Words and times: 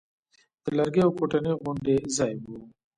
د 0.63 0.65
لرګيو 0.77 1.15
کوټنۍ 1.17 1.53
غوندې 1.61 1.95
ځاى 2.15 2.33
و. 2.41 2.45